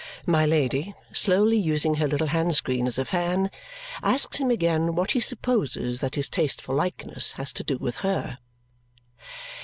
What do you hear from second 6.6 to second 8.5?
likenesses has to do with her.